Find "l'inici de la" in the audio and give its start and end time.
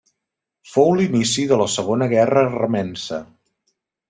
1.01-1.67